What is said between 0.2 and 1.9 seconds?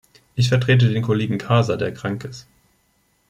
Ich vertrete den Kollegen Casa,